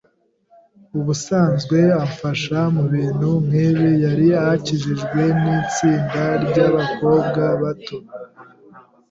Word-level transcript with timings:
Ubusanzwe 0.99 1.77
amfasha 2.03 2.59
mubintu 2.75 3.29
nkibi. 3.45 3.89
yari 4.03 4.27
akikijwe 4.53 5.21
n'itsinda 5.41 6.23
ry'abakobwa 6.45 7.41
bato. 7.61 7.97